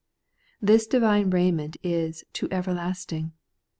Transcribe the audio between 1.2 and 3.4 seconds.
raiment is' to everlast ing.